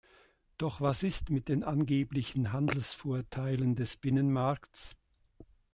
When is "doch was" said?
0.57-1.03